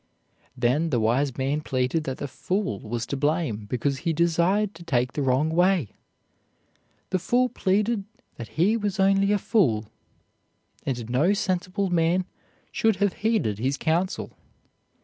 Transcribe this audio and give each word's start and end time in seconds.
Then 0.57 0.89
the 0.89 0.99
wise 0.99 1.37
man 1.37 1.61
pleaded 1.61 2.05
that 2.05 2.17
the 2.17 2.27
fool 2.27 2.79
was 2.79 3.05
to 3.05 3.15
blame 3.15 3.67
because 3.67 3.99
he 3.99 4.13
desired 4.13 4.73
to 4.73 4.83
take 4.83 5.13
the 5.13 5.21
wrong 5.21 5.51
way. 5.51 5.89
The 7.11 7.19
fool 7.19 7.49
pleaded 7.49 8.05
that 8.37 8.47
he 8.57 8.75
was 8.75 8.99
only 8.99 9.31
a 9.31 9.37
fool, 9.37 9.91
and 10.87 11.07
no 11.07 11.33
sensible 11.33 11.91
man 11.91 12.25
should 12.71 12.95
have 12.95 13.13
heeded 13.21 13.59
his 13.59 13.77
counsel. 13.77 14.31